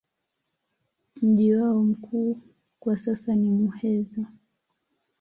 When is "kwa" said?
2.79-2.97